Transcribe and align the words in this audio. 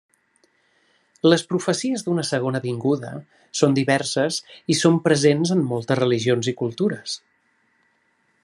Les 1.31 1.43
profecies 1.51 2.05
d'una 2.07 2.23
segona 2.29 2.61
vinguda 2.63 3.11
són 3.61 3.77
diverses 3.81 4.41
i 4.75 4.79
són 4.83 4.99
presents 5.09 5.55
en 5.57 5.65
moltes 5.75 6.03
religions 6.05 6.53
i 6.55 6.59
cultures. 6.65 7.21